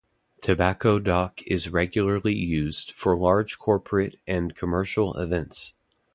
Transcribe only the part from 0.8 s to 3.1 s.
Dock is regularly used